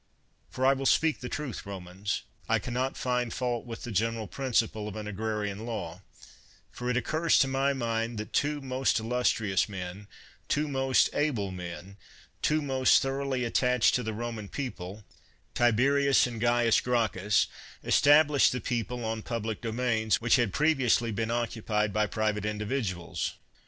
[0.49, 4.25] For I will speak the truth, Romans; I can not find fault with the general
[4.25, 6.01] principle of an agrarian law,
[6.71, 10.07] for it occurs to my mind that two most illustrious men,
[10.47, 11.97] two most able men,
[12.41, 15.03] two men most thoroughly attached to the Roman people,
[15.53, 17.45] Tiberius and Caius Gracchus,
[17.83, 23.33] established the people on public domains which had previously been occupied by private individuals.